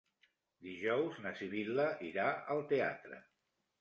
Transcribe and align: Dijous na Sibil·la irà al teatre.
Dijous 0.67 1.19
na 1.25 1.33
Sibil·la 1.41 1.87
irà 2.09 2.25
al 2.57 2.65
teatre. 2.73 3.21